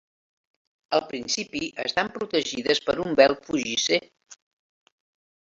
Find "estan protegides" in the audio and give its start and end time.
1.83-2.81